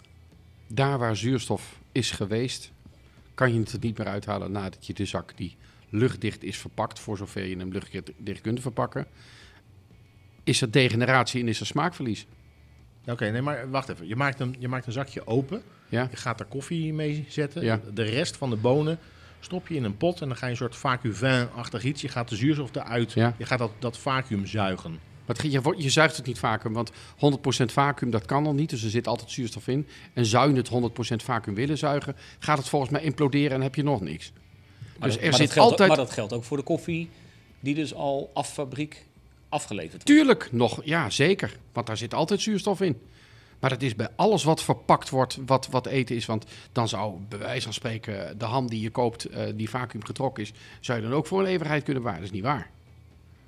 [0.68, 2.72] Daar waar zuurstof is geweest,
[3.34, 5.56] kan je het niet meer uithalen nadat je de zak die
[5.90, 9.08] luchtdicht is verpakt, voor zover je hem luchtdicht kunt verpakken,
[10.44, 12.26] is er degeneratie en is er smaakverlies.
[13.12, 14.08] Oké, nee, maar wacht even.
[14.08, 15.62] Je maakt, een, je maakt een zakje open.
[15.90, 16.08] Ja?
[16.12, 17.64] Je gaat er koffie mee zetten.
[17.64, 17.80] Ja.
[17.94, 19.00] De rest van de bonen
[19.40, 22.02] stop je in een pot en dan ga je een soort vacuüm-achtig iets.
[22.02, 23.12] Je gaat de zuurstof eruit.
[23.14, 23.34] Ja.
[23.38, 24.92] Je gaat dat, dat vacuüm zuigen.
[25.26, 28.54] Maar het- je, wordt- je zuigt het niet vacuüm, want 100% vacuüm dat kan al
[28.54, 28.70] niet.
[28.70, 29.88] Dus er zit altijd zuurstof in.
[30.14, 33.76] En zou je het 100% vacuüm willen zuigen, gaat het volgens mij imploderen en heb
[33.76, 34.32] je nog niks.
[34.98, 36.64] Maar Dus dat- er maar zit dat geldt, altijd- Maar dat geldt ook voor de
[36.64, 37.10] koffie,
[37.60, 39.06] die dus al af fabriek
[39.50, 40.06] afgeleverd wordt.
[40.06, 41.58] Tuurlijk nog, ja zeker.
[41.74, 43.00] Want daar zit altijd zuurstof in.
[43.60, 46.26] Maar dat is bij alles wat verpakt wordt, wat, wat eten is.
[46.26, 50.04] Want dan zou bij wijze van spreken de ham die je koopt, eh, die vacuüm
[50.06, 52.24] getrokken is, zou je dan ook voor een eeuwigheid kunnen bewaren.
[52.24, 52.70] Dat is niet waar.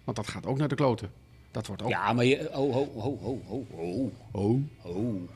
[0.03, 1.11] Want dat gaat ook naar de kloten.
[1.51, 1.89] Dat wordt ook...
[1.89, 2.49] Ja, maar je...
[2.57, 4.11] Oh, ho, ho, ho, ho, ho.
[4.31, 4.61] Oh.
[4.81, 5.29] Oh.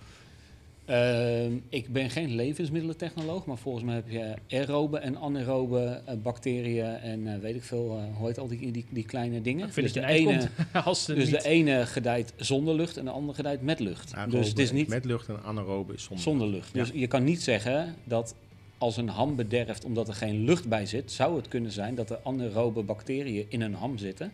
[0.85, 6.85] Ehm, ik ben geen levensmiddelentechnoloog, maar volgens mij heb je aerobe en anaerobe eh, bacteriën
[6.85, 9.69] en eh, weet ik veel, eh, hoe heet al die, die, die kleine dingen.
[9.73, 10.49] Dus dat de ene,
[10.83, 11.29] dus niet...
[11.29, 14.13] de ene gedijt zonder lucht en de andere gedijt met lucht.
[14.13, 16.23] Aerobe dus het is niet Met lucht en anaerobe is zonder.
[16.23, 16.73] zonder lucht.
[16.73, 16.79] Ja.
[16.79, 18.35] Dus je kan niet zeggen dat
[18.77, 22.09] als een ham bederft omdat er geen lucht bij zit, zou het kunnen zijn dat
[22.09, 24.31] er anaerobe bacteriën in een ham zitten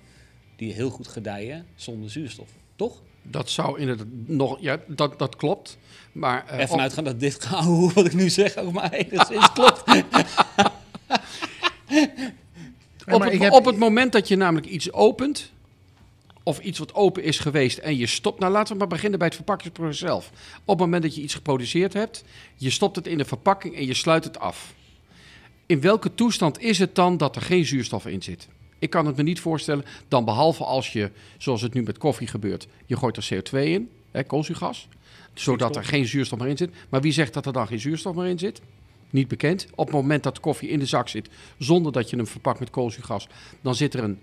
[0.55, 2.49] die heel goed gedijen zonder zuurstof.
[2.75, 3.01] Toch?
[3.21, 4.57] Dat zou inderdaad nog...
[4.59, 5.77] Ja, dat, dat klopt.
[6.11, 9.51] Maar eh, Ervan op- uitgaan dat dit gehouden wat ik nu zeg ook maar enigszins
[9.53, 9.83] klopt.
[13.05, 15.51] Ja, op, maar het, heb- op het moment dat je namelijk iets opent,
[16.43, 18.39] of iets wat open is geweest en je stopt...
[18.39, 20.29] Nou, laten we maar beginnen bij het verpakkingsproces zelf.
[20.65, 22.23] Op het moment dat je iets geproduceerd hebt,
[22.55, 24.73] je stopt het in de verpakking en je sluit het af.
[25.65, 28.47] In welke toestand is het dan dat er geen zuurstof in zit?
[28.81, 32.27] Ik kan het me niet voorstellen, dan behalve als je, zoals het nu met koffie
[32.27, 34.87] gebeurt, je gooit er CO2 in, hè, koolzuurgas,
[35.33, 36.71] zodat er geen zuurstof meer in zit.
[36.89, 38.61] Maar wie zegt dat er dan geen zuurstof meer in zit?
[39.09, 39.67] Niet bekend.
[39.75, 42.69] Op het moment dat koffie in de zak zit, zonder dat je hem verpakt met
[42.69, 43.27] koolzuurgas,
[43.61, 44.19] dan zit er een,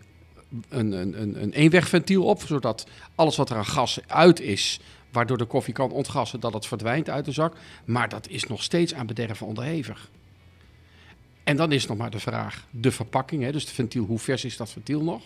[0.68, 4.80] een, een, een, een eenwegventiel op, zodat alles wat er aan gas uit is,
[5.12, 7.54] waardoor de koffie kan ontgassen, dat het verdwijnt uit de zak.
[7.84, 10.10] Maar dat is nog steeds aan bederven onderhevig.
[11.48, 14.44] En dan is nog maar de vraag, de verpakking, hè, dus het ventiel, hoe vers
[14.44, 15.22] is dat ventiel nog?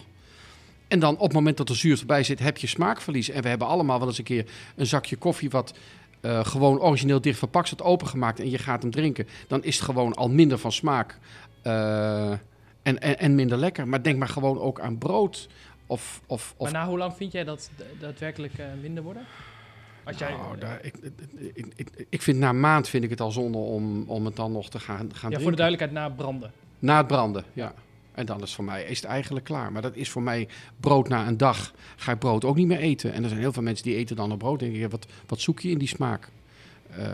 [0.88, 3.28] En dan op het moment dat er zuurstof bij zit, heb je smaakverlies.
[3.28, 5.74] En we hebben allemaal wel eens een keer een zakje koffie wat
[6.20, 9.26] eh, gewoon origineel dicht verpakt staat, opengemaakt en je gaat hem drinken.
[9.48, 11.18] Dan is het gewoon al minder van smaak
[11.62, 12.30] eh,
[12.82, 13.88] en, en, minder lekker.
[13.88, 15.48] Maar denk maar gewoon ook aan brood
[15.86, 16.20] of...
[16.26, 19.22] of, of Maar na hoe lang vind jij dat daadwerkelijk eh, minder worden?
[20.04, 20.94] Als jij, Nou, daar, ik,
[21.54, 24.36] ik, ik, ik vind na een maand vind ik het al zonde om, om het
[24.36, 25.40] dan nog te gaan, gaan ja, drinken.
[25.40, 26.52] voor de duidelijkheid, na branden.
[26.78, 27.74] Na het branden, ja.
[28.14, 29.72] En dan is voor mij is het eigenlijk klaar.
[29.72, 30.48] Maar dat is voor mij
[30.80, 31.74] brood na een dag.
[31.96, 33.12] Ga ik brood ook niet meer eten.
[33.12, 34.58] En er zijn heel veel mensen die eten dan nog brood.
[34.58, 36.28] Denk ik, wat, wat zoek je in die smaak?
[36.96, 37.06] Eh,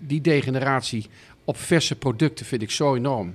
[0.00, 1.06] die degeneratie
[1.44, 3.34] op verse producten vind ik zo enorm.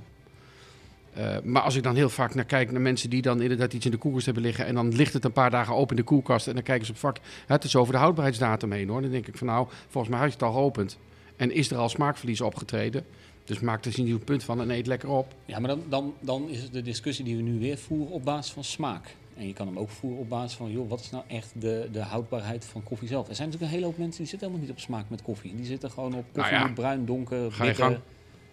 [1.13, 3.85] Eh, maar als ik dan heel vaak naar kijk naar mensen die dan inderdaad iets
[3.85, 4.65] in de koelkast hebben liggen.
[4.65, 6.47] En dan ligt het een paar dagen open in de koelkast.
[6.47, 7.17] En dan kijken ze op vak.
[7.47, 9.01] Het is over de houdbaarheidsdatum heen hoor.
[9.01, 10.97] Dan denk ik van nou, volgens mij had je het al geopend.
[11.35, 13.05] En is er al smaakverlies opgetreden.
[13.43, 15.35] Dus maak er eens een nieuw punt van en eet lekker op.
[15.45, 18.23] Ja, maar dan, dan, dan is het de discussie die we nu weer voeren op
[18.23, 19.15] basis van smaak.
[19.37, 21.89] En je kan hem ook voeren op basis van, joh, wat is nou echt de,
[21.91, 23.27] de houdbaarheid van koffie zelf?
[23.27, 25.55] Er zijn natuurlijk een hele hoop mensen die zitten helemaal niet op smaak met koffie.
[25.55, 26.65] Die zitten gewoon op koffie, Nou ja.
[26.65, 28.01] moet bruin, donker, bitter,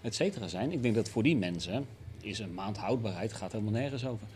[0.00, 0.72] et cetera zijn.
[0.72, 1.86] Ik denk dat voor die mensen
[2.22, 4.26] is een maand houdbaarheid gaat helemaal nergens over.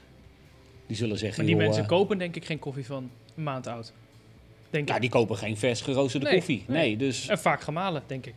[0.86, 3.42] Die zullen zeggen, Maar die joh, mensen eh, kopen denk ik geen koffie van een
[3.42, 3.92] maand oud.
[4.70, 5.00] Denk ja, ik.
[5.00, 6.64] die kopen geen vers geroosterde Nee, koffie.
[6.66, 6.96] Nee, nee.
[6.96, 8.34] dus En vaak gemalen, denk ik.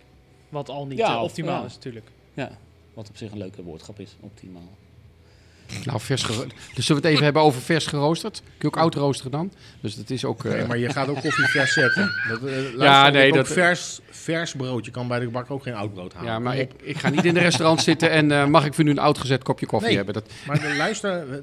[0.49, 2.11] Wat al niet Ja, eh, optimaal is natuurlijk.
[2.33, 2.57] ja,
[2.93, 4.69] wat op zich een leuke woordgrap is, optimaal.
[5.85, 8.39] Nou, vers gero- Dus zullen we het even hebben over vers geroosterd?
[8.43, 9.51] Kun je ook oud roosteren dan?
[9.81, 10.45] Dus dat is ook...
[10.45, 12.11] eh, Nee, maar je gaat ook koffie vers zetten.
[12.29, 14.85] Dat, eh, Ja, nee, dat- vers, vers brood.
[14.85, 16.31] Je kan bij de bak ook geen oud brood halen.
[16.31, 18.83] ja, maar ik, ik ga niet in een restaurant zitten en eh, mag ik voor
[18.83, 19.97] nu een oud gezet kopje koffie Nee.
[19.97, 20.13] hebben?
[20.13, 21.37] Dat, Maar de, luister, eh,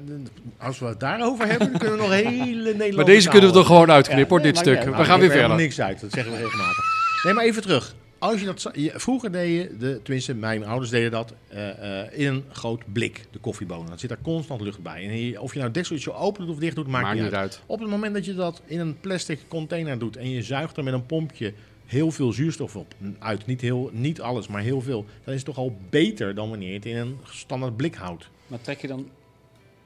[0.57, 3.59] als we het daarover hebben, dan kunnen we nog hele Nederlandse maar deze kunnen we
[3.59, 4.95] er gewoon uitknippen, hoor, dit nee, stuk.
[4.95, 5.57] we gaan weer verder.
[5.57, 6.83] niks uit, dat zeggen we regelmatig.
[7.23, 7.93] Nee, maar even terug.
[8.25, 12.27] Als je dat, je, vroeger deden, de, tenminste mijn ouders deden dat, eh, eh, in
[12.33, 13.87] een groot blik, de koffiebonen.
[13.87, 15.07] Dan zit daar constant lucht bij.
[15.07, 17.33] En je- of je nou dekseltje open doet of dicht doet, maakt, Maakt niet niet
[17.33, 17.41] uit.
[17.41, 17.61] uit.
[17.65, 20.83] Op het moment dat je dat in een plastic container doet en je zuigt er
[20.83, 21.53] met een pompje
[21.85, 25.45] heel veel zuurstof op, uit, niet, heel, niet alles, maar heel veel, dan is het
[25.45, 28.29] toch al beter dan wanneer je het in een standaard blik houdt.
[28.47, 29.09] Maar trek je dan...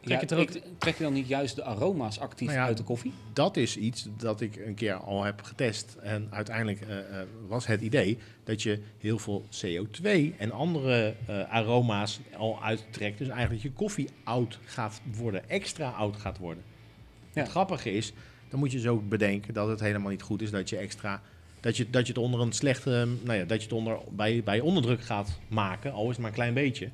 [0.01, 2.65] Trek ja, je ook- ik- trek je dan niet juist de aroma's actief Nou ja,
[2.65, 3.13] uit de koffie?
[3.33, 5.95] dat is iets dat ik een keer al heb getest.
[6.01, 11.53] En uiteindelijk eh, eh, was het idee dat je heel veel CO2 en andere eh,
[11.53, 13.17] aroma's al uittrekt.
[13.17, 16.63] Dus eigenlijk je koffie oud gaat worden, extra oud gaat worden.
[17.33, 17.41] Ja.
[17.41, 18.13] Het grappige is,
[18.49, 21.21] dan moet je zo bedenken dat het helemaal niet goed is dat je extra.
[21.59, 23.07] Dat je, dat je het onder een slechte.
[23.23, 26.27] Nou ja, dat je het onder, bij, bij onderdruk gaat maken, al is het maar
[26.27, 26.89] een klein beetje.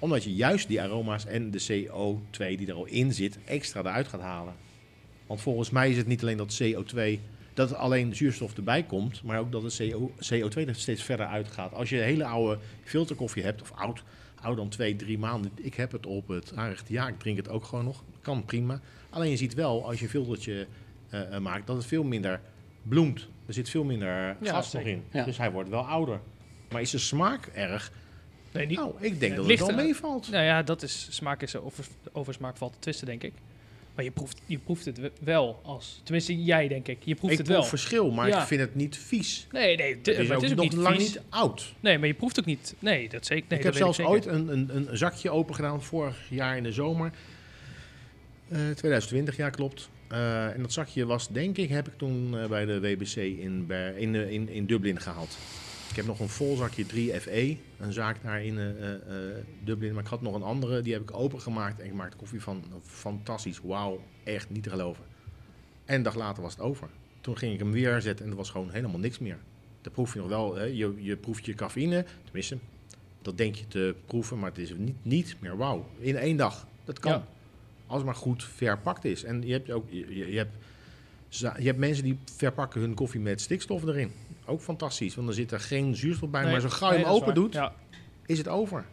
[0.00, 4.08] Omdat je juist die aroma's en de CO2 die er al in zit, extra eruit
[4.08, 4.54] gaat halen.
[5.26, 7.18] Want volgens mij is het niet alleen dat CO2,
[7.54, 11.74] dat alleen zuurstof erbij komt, maar ook dat de CO, CO2 er steeds verder uitgaat.
[11.74, 14.02] Als je een hele oude filterkoffie hebt, of oud,
[14.40, 15.50] ouder dan twee, drie maanden.
[15.54, 16.88] Ik heb het op het aanrecht.
[16.88, 18.02] Ja, ik drink het ook gewoon nog.
[18.22, 18.80] Kan prima.
[19.10, 20.66] Alleen je ziet wel, als je een filtertje
[21.10, 22.40] eh, eh, maakt, dat het veel minder
[22.82, 23.28] bloemt.
[23.46, 24.90] Er zit veel minder Ja, gas nog zeker.
[24.90, 25.02] in.
[25.12, 25.24] Ja.
[25.24, 26.20] Dus hij wordt wel ouder.
[26.70, 27.92] Maar is de smaak erg?
[28.52, 30.30] Nee, niet, Nou, ik denk dat het wel meevalt.
[30.30, 33.32] Nou ja, dat is smaak is over, over smaak valt te twisten, denk ik.
[33.94, 36.00] Maar je proeft, je proeft het we- wel als.
[36.02, 36.98] Tenminste, jij denk ik.
[37.04, 37.62] Je proeft ik het wel.
[37.64, 38.40] verschil, maar Ja.
[38.40, 39.46] ik vind het niet vies.
[39.52, 41.06] Nee, nee, Het is, maar het ook is ook nog lang vies.
[41.08, 41.74] niet oud.
[41.80, 42.74] Nee, maar je proeft ook niet.
[42.78, 43.44] Nee, dat zeker.
[43.48, 46.72] Nee, ik heb zelfs ooit een, een, een zakje open gedaan vorig jaar in de
[46.72, 47.10] zomer.
[48.48, 49.88] Eh 2020, ja klopt.
[50.08, 53.70] Eh, en dat zakje was, denk ik, heb ik toen eh, bij de WBC in,
[53.96, 55.36] in, in, in Dublin gehaald.
[55.90, 59.00] Ik heb nog een vol zakje 3FE, een zaak daar in eh, eh,
[59.64, 59.92] Dublin.
[59.92, 61.80] Maar ik had nog een andere, die heb ik opengemaakt.
[61.80, 62.64] En ik maakte koffie van.
[62.82, 65.04] Fantastisch, wauw, echt niet te geloven.
[65.84, 66.88] En een dag later was het over.
[67.20, 69.38] Toen ging ik hem weer zetten en er was gewoon helemaal niks meer.
[69.80, 72.58] Dan proef je nog wel, hè, je, je proeft je cafeïne, tenminste,
[73.22, 75.86] dat denk je te proeven, maar het is niet, niet meer wauw.
[75.98, 77.12] In één dag, dat kan.
[77.12, 77.26] Ja.
[77.86, 79.24] Als het maar goed verpakt is.
[79.24, 80.54] En je hebt ook, je, hebt,
[81.38, 84.12] je hebt mensen die verpakken hun koffie met stikstof erin.
[84.46, 86.42] Ook fantastisch, want er zit er geen zuurstof bij.
[86.42, 87.72] Nee, maar zo gauw je nee, hem open doet, Ja.
[88.26, 88.84] is het over.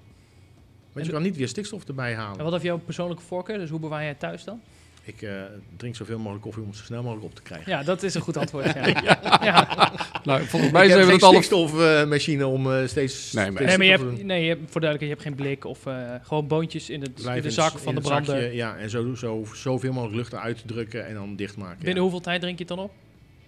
[0.94, 2.38] Want je kan niet weer stikstof erbij halen.
[2.38, 3.58] En wat heeft jouw persoonlijke voorkeur?
[3.58, 4.62] Dus hoe bewaar jij het thuis dan?
[5.08, 5.42] Ik eh,
[5.78, 7.72] drink zoveel mogelijk koffie om het zo snel mogelijk op te krijgen.
[7.72, 8.74] Ja, dat is een goed antwoord.
[8.74, 8.88] Ja.
[9.42, 9.92] ja.
[10.24, 11.34] Nou, volgens ik mij zijn we het alle...
[11.34, 13.34] stikstofmachine om eh, steeds...
[13.34, 15.36] Nee, maar- steeds Nee, maar je hebt, nee, je hebt, voor duidelijkheid, je hebt geen
[15.36, 18.42] blik of eh, gewoon boontjes in, het, in de zak van in de brander.
[18.42, 21.78] zakje, ja, en zo, zo, zoveel mogelijk lucht eruit drukken en dan dichtmaken.
[21.78, 22.02] Binnen ja.
[22.02, 22.92] hoeveel tijd drink je het dan op?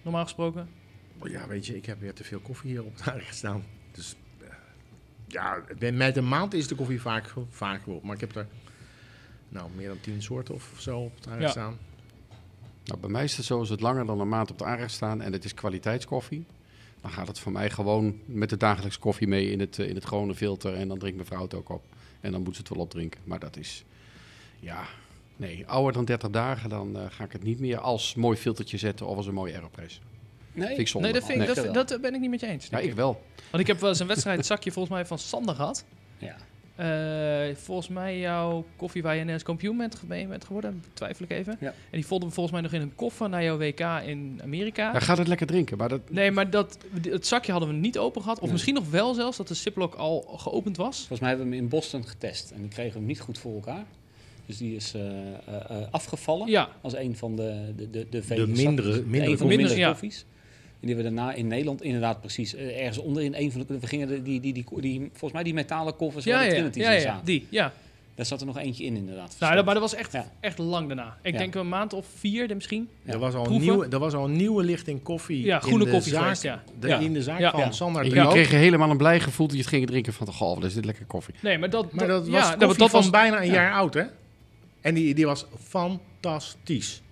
[0.02, 0.68] Normaal gesproken?
[1.24, 3.64] Ja, weet je, ik heb weer te veel koffie hier op het staan.
[3.92, 4.48] Dus eh,
[5.26, 8.02] ja, met een maand is de koffie vaak, vaak op.
[8.02, 8.46] Maar ik heb er
[9.50, 11.50] nou, meer dan tien soorten of zo op het aanrecht Ja.
[11.50, 11.78] staan.
[12.84, 14.92] Nou, bij mij is het zo, als het langer dan een maand op de aanrecht
[14.92, 16.44] staan en het is kwaliteitskoffie,
[17.00, 19.94] dan gaat het voor mij gewoon met de dagelijks koffie mee in het, eh, in
[19.94, 21.82] het gewone filter en dan drinkt mijn vrouw het ook op.
[22.20, 23.20] En dan moet ze het wel opdrinken.
[23.24, 23.84] Maar dat is,
[24.60, 24.84] ja,
[25.36, 28.76] nee, ouder dan 30 dagen, dan eh, ga ik het niet meer als mooi filtertje
[28.78, 30.00] zetten of als een mooie aeropress.
[30.52, 31.06] Nee, Vind ik zonde.
[31.06, 31.72] Nee, dat, vind ik, Nee.
[31.72, 32.66] dat, ben ik niet met je eens.
[32.66, 33.24] Ja, ik wel.
[33.50, 35.84] Want ik heb wel eens een wedstrijd, zakje volgens mij van Sander gehad.
[36.18, 36.36] Ja.
[36.80, 41.30] Eh, volgens mij jouw koffie waar je Nederlands kampioen bent, mee bent geworden, twijfel ik
[41.30, 41.56] even.
[41.60, 41.66] Ja.
[41.68, 44.92] En die vonden we volgens mij nog in een koffer naar jouw WK in Amerika.
[44.92, 46.00] Ja, gaat het lekker drinken, maar dat...
[46.10, 48.36] Nee, maar dat, het zakje hadden we niet open gehad.
[48.36, 48.52] Of Nee.
[48.52, 50.96] misschien nog wel zelfs, dat de Ziploc al geopend was.
[50.96, 53.54] Volgens mij hebben we hem in Boston getest en die kregen hem niet goed voor
[53.54, 53.84] elkaar.
[54.46, 58.34] Dus die is eh, eh, eh, afgevallen Ja, als een van de, de, de, de,
[58.34, 60.24] De mindere, mindere de koffies.
[60.80, 63.78] Die we daarna in Nederland inderdaad precies eh, ergens onder in een van de...
[63.78, 66.48] We gingen de, die, die, die, die, volgens mij die metalen koffers ja, waar de
[66.48, 67.24] ja, Trinities ja, in ja, zaten.
[67.24, 67.72] die, ja.
[68.14, 69.36] Daar zat er nog eentje in inderdaad.
[69.40, 70.26] Nou, dat, maar dat was echt, Ja.
[70.40, 71.16] echt lang daarna.
[71.22, 71.38] Ik Ja.
[71.38, 72.88] denk een maand of vier misschien.
[73.02, 73.12] Ja.
[73.12, 75.84] Er, was al een nieuwe, er was al een nieuwe lichting koffie Ja, in groene
[75.84, 76.62] de koffie zaak, geweest, ja.
[76.80, 76.98] de- Ja.
[76.98, 77.50] in de zaak Ja.
[77.50, 77.70] van Ja.
[77.72, 78.32] Sander Groot.
[78.32, 80.84] kregen helemaal een blij gevoel dat je het ging drinken van, goh, wat is dit
[80.84, 81.34] lekker koffie.
[81.42, 83.72] Nee, maar dat, Maar dat was ja, koffie dat, dat van was bijna een jaar
[83.72, 84.02] oud, hè?
[84.80, 87.02] En die, die was fantastisch.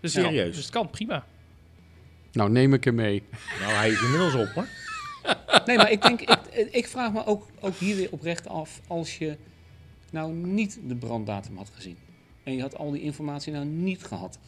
[0.00, 0.54] dus, serieus.
[0.54, 1.24] Dus het kan prima.
[2.32, 3.22] Nou, neem ik hem mee.
[3.60, 4.66] Nou, hij is inmiddels op, hoor.
[5.66, 6.38] Nee, maar ik denk, ik,
[6.70, 9.36] ik vraag me ook, ook hier weer oprecht af, als je
[10.10, 11.96] nou niet de branddatum had gezien
[12.42, 14.38] en je had al die informatie nou niet gehad,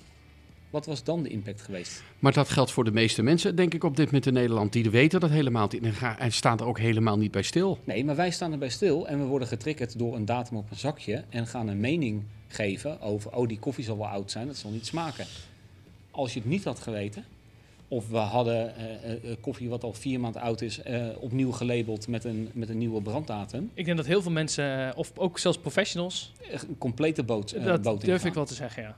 [0.71, 2.03] wat was dan de impact geweest?
[2.18, 4.73] Maar dat geldt voor de meeste mensen, denk ik, op dit moment in Nederland.
[4.73, 7.79] Die weten dat helemaal niet en, gaan, en staan er ook helemaal niet bij stil.
[7.85, 10.77] Nee, maar wij staan erbij stil en we worden getriggerd door een datum op een
[10.77, 14.57] zakje en gaan een mening geven over, oh die koffie zal wel oud zijn, dat
[14.57, 15.27] zal niet smaken.
[16.11, 17.25] Als je het niet had geweten,
[17.93, 21.51] of we hadden eh, eh, eh, koffie wat al vier maanden oud is, eh, opnieuw
[21.53, 25.39] gelabeld met een, met een nieuwe branddatum, Ik denk dat heel veel mensen, of ook
[25.39, 26.33] zelfs professionals,
[26.69, 28.29] een complete boot, eh, dat boot durf ingaan.
[28.29, 28.97] ik wel te zeggen, ja.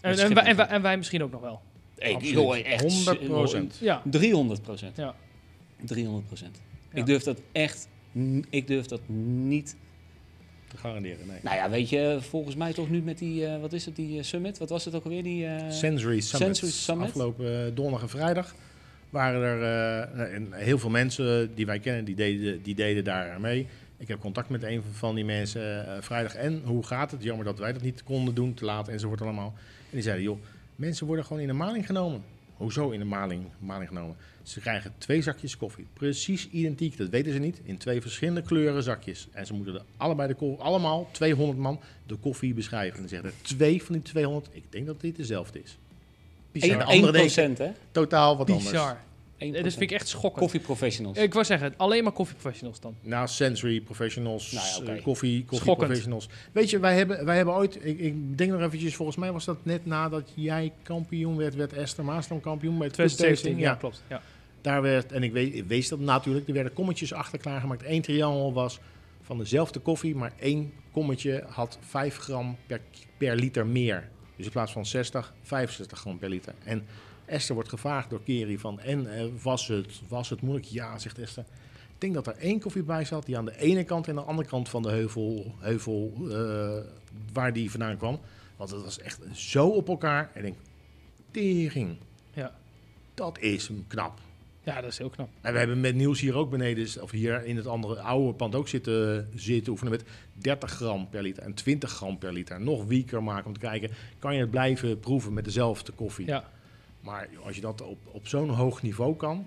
[0.00, 1.60] En, en, wij, en, wij, en wij misschien ook nog wel.
[1.98, 3.78] Ik, joh, echt 100 procent.
[3.80, 4.96] Ja, 300 procent.
[4.96, 5.14] ja.
[5.84, 6.60] 300 procent.
[6.92, 7.00] Ja.
[7.00, 7.88] Ik durf dat echt,
[8.50, 9.76] ik durf dat niet.
[10.76, 11.38] Te garanderen, nee.
[11.42, 14.18] Nou ja, weet je, volgens mij toch nu met die, eh, wat is het, die
[14.18, 14.58] eh, summit?
[14.58, 15.22] Wat was het ook alweer?
[15.22, 16.46] Die, eh, Sensory Summit.
[16.46, 17.06] Sensory Summit.
[17.06, 18.54] Afgelopen donderdag en vrijdag
[19.10, 23.40] waren er eh, en heel veel mensen die wij kennen, die deden, die deden daar
[23.40, 23.66] mee.
[23.96, 26.34] Ik heb contact met een van die mensen vrijdag.
[26.34, 27.22] En hoe gaat het?
[27.22, 29.54] Jammer dat wij dat niet konden doen, te laat enzovoort allemaal.
[29.56, 30.38] En die zeiden, joh,
[30.74, 32.22] mensen worden gewoon in de maling genomen.
[32.56, 34.16] Hoezo in de maling, maling genomen?
[34.46, 35.86] Ze krijgen twee zakjes koffie.
[35.92, 37.60] Precies identiek, dat weten ze niet.
[37.64, 39.28] In twee verschillende kleuren zakjes.
[39.32, 42.94] En ze moeten er allebei de koffie, allemaal 200 man, de koffie beschrijven.
[42.94, 45.76] En dan zeggen er twee van die 200, ik denk dat dit dezelfde is.
[46.52, 47.70] En de 1, andere denken, procent, hè?
[47.90, 48.70] totaal wat anders.
[48.70, 48.96] Bizar.
[48.96, 49.38] 1%.
[49.38, 50.42] Eh, Dat vind ik echt schokkend.
[50.42, 51.18] Koffieprofessionals.
[51.18, 52.94] Ik wou zeggen, alleen maar koffieprofessionals dan.
[53.00, 54.92] Nou, Sensory Professionals, Nou ja, oké.
[54.92, 55.86] eh, koffie, koffie Schokkend.
[55.86, 56.28] Professionals.
[56.52, 59.44] Weet je, wij hebben, wij hebben ooit, ik, ik denk nog eventjes, volgens mij was
[59.44, 63.60] dat net nadat jij kampioen werd, werd Esther Maastam kampioen bij het 2017, Clubtasting.
[63.60, 64.02] ja, klopt.
[64.08, 64.22] Ja.
[64.66, 67.82] Daar werd, en ik weet, wees dat natuurlijk, er werden kommetjes achter klaargemaakt.
[67.84, 68.80] Eén triangel was
[69.22, 72.80] van dezelfde koffie, maar één kommetje had 5 gram per,
[73.16, 74.08] per liter meer.
[74.36, 76.54] Dus in plaats van 60, 65 gram per liter.
[76.64, 76.84] En
[77.24, 80.66] Esther wordt gevraagd door Kerry van, en eh, was, het, was het moeilijk?
[80.66, 81.44] Ja, zegt Esther.
[81.94, 84.22] Ik denk dat er één koffie bij zat die aan de ene kant en aan
[84.24, 86.90] de andere kant van de heuvel, heuvel eh,
[87.32, 88.20] waar die vandaan kwam.
[88.56, 90.30] Want het was echt zo op elkaar.
[90.34, 90.56] En ik denk,
[91.30, 91.96] tering,
[92.32, 92.54] Ja.
[93.14, 94.24] dat is hem knap.
[94.66, 95.28] Ja, dat is heel knap.
[95.40, 98.54] En we hebben met Niels hier ook beneden, of hier in het andere oude pand
[98.54, 102.60] ook zitten, zitten oefenen met 30 gram per liter en 20 gram per liter.
[102.60, 106.26] Nog weaker maken om te kijken, kan je het blijven proeven met dezelfde koffie?
[106.26, 106.50] Ja.
[107.00, 109.46] Maar als je dat op, op zo'n hoog niveau kan,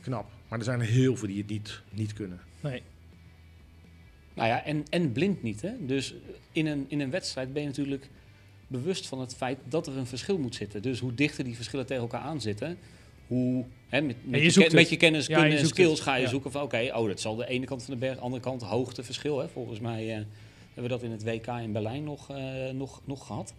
[0.00, 0.30] knap.
[0.48, 2.40] Maar er zijn er heel veel die het niet, niet kunnen.
[2.60, 2.82] Nee.
[4.34, 5.62] Nou ja, en, en blind niet.
[5.62, 5.86] Hè?
[5.86, 6.14] Dus
[6.52, 8.08] in een, in een wedstrijd ben je natuurlijk
[8.66, 10.82] bewust van het feit dat er een verschil moet zitten.
[10.82, 12.78] Dus hoe dichter die verschillen tegen elkaar aan zitten,
[13.32, 14.92] hoe hè, met, met, je je, zoekt ken- met het.
[14.92, 16.00] je kennis, Ja, kunnen je en skills het.
[16.00, 16.28] ga je Ja.
[16.28, 19.38] zoeken van oké, oh, dat zal de ene kant van de berg, andere kant hoogteverschil.
[19.38, 19.48] Hè?
[19.48, 20.14] Volgens mij eh,
[20.74, 22.36] hebben we dat in het WK in Berlijn nog, eh,
[22.72, 23.54] nog, nog gehad.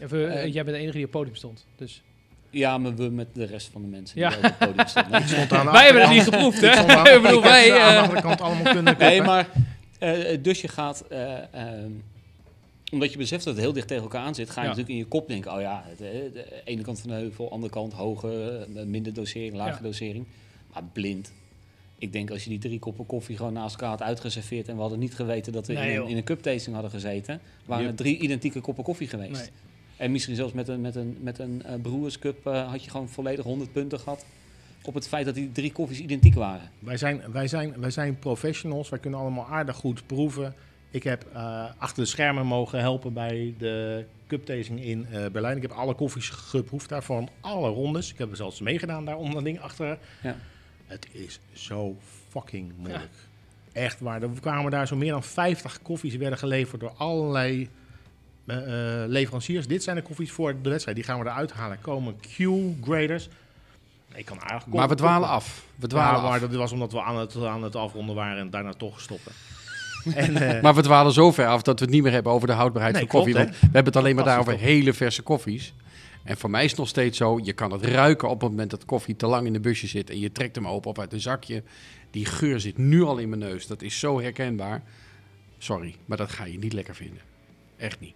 [0.00, 1.66] Even, Eh, jij bent de enige die op het podium stond.
[1.76, 2.02] Dus.
[2.50, 4.28] Ja, maar we met de rest van de mensen Ja.
[4.28, 5.72] die op het podium stonden.
[5.72, 6.70] Wij hebben het niet geproefd, hè?
[7.16, 9.48] Ik bedoel, wij, aan de eh, achterkant allemaal kunnen Nee, maar
[9.98, 11.90] eh, dus je gaat, eh, ehm,
[12.94, 14.74] omdat je beseft dat het heel dicht tegen elkaar aan zit, ga je Ja.
[14.74, 17.50] natuurlijk in je kop denken: oh ja, het, eh, de ene kant van de heuvel,
[17.50, 19.88] andere kant hoger, eh, minder dosering, lage Ja.
[19.88, 20.26] dosering.
[20.72, 21.32] Maar blind.
[21.98, 24.80] Ik denk als je die drie koppen koffie gewoon naast elkaar had uitgeserveerd en we
[24.80, 27.94] hadden niet geweten dat we Nee, in, een, in een cuptasting hadden gezeten, waren er
[27.94, 29.32] drie identieke koppen koffie geweest.
[29.40, 29.48] Nee.
[29.96, 32.90] En misschien zelfs met een, met een, met een eh, Brewers Cup eh, had je
[32.90, 34.24] gewoon volledig 100 punten gehad
[34.82, 36.70] op het feit dat die drie koffies identiek waren.
[36.78, 40.54] Wij zijn, wij, zijn, wij zijn professionals, wij kunnen allemaal aardig goed proeven.
[40.94, 45.56] Ik heb eh, achter de schermen mogen helpen bij de cuptasting in eh, Berlijn.
[45.56, 48.12] Ik heb alle koffies geproefd daar van alle rondes.
[48.12, 49.98] Ik heb er zelfs meegedaan daar dat ding achter.
[50.22, 50.36] Ja.
[50.86, 51.96] Het is zo
[52.28, 53.12] fucking moeilijk.
[53.72, 54.22] Echt waar.
[54.22, 57.68] Er kwamen daar zo meer dan 50 koffies werden geleverd door allerlei
[58.46, 58.56] eh,
[59.06, 59.66] leveranciers.
[59.66, 60.96] Dit zijn de koffies voor de wedstrijd.
[60.96, 61.80] Die gaan we eruit halen.
[61.80, 63.28] Komen Q-graders.
[64.14, 65.64] Ik kan aardig Maar we dwalen af.
[65.76, 66.48] We dwalen ja, maar af.
[66.48, 69.32] dat was omdat we aan het, aan het afronden waren en daarna toch stoppen.
[70.14, 72.46] en, eh, Maar we dwalen zo ver af dat we het niet meer hebben over
[72.46, 73.34] de houdbaarheid Nee, van koffie.
[73.34, 75.74] klopt, want we hebben het alleen maar Fantastisch daarover hele verse koffies.
[76.24, 78.70] En voor mij is het nog steeds zo, je kan het ruiken op het moment
[78.70, 80.10] dat koffie te lang in de busje zit.
[80.10, 81.62] En je trekt hem open of uit een zakje.
[82.10, 83.66] Die geur zit nu al in mijn neus.
[83.66, 84.82] Dat is zo herkenbaar.
[85.58, 87.20] Sorry, maar dat ga je niet lekker vinden.
[87.76, 88.14] Echt niet.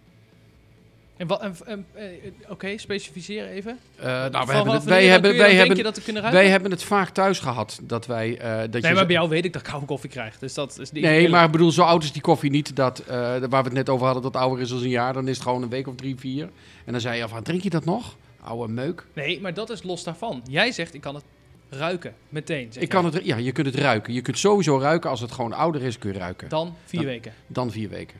[1.19, 2.05] En wat, en, en, eh,
[2.49, 3.79] Oké, specificeer even.
[3.95, 6.41] Eh, nou, wij hebben het, wij hebben, wij hebben, denk je dat we kunnen ruiken?
[6.41, 7.79] wij hebben het vaak thuis gehad.
[7.83, 10.09] Dat wij, eh, dat nee, je maar bij jou weet ik dat ik koude koffie
[10.09, 10.37] krijg.
[10.39, 11.31] Dus dat is niet Nee, eerlijk.
[11.33, 12.75] maar ik bedoel, zo oud is die koffie niet.
[12.75, 15.13] Dat, waar we het net over hadden, dat ouder is dan een jaar.
[15.13, 16.49] Dan is het gewoon een week of drie, vier.
[16.85, 18.15] En dan zei je van, drink je dat nog?
[18.41, 19.05] Oude meuk.
[19.13, 20.41] Nee, maar dat is los daarvan.
[20.49, 21.23] Jij zegt, ik kan het
[21.69, 22.13] ruiken.
[22.29, 22.63] Meteen.
[22.73, 23.01] zeg Ik jij.
[23.01, 24.13] kan het, ja, je kunt het ruiken.
[24.13, 26.49] Je kunt sowieso ruiken als het gewoon ouder is, kun je ruiken.
[26.49, 27.33] Dan vier Dan- weken.
[27.47, 28.17] Dan vier weken.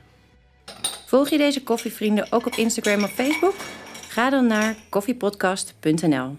[1.09, 3.55] Volg je deze koffievrienden ook op Instagram of Facebook?
[4.07, 6.35] Ga dan naar koffiepodcast.nl.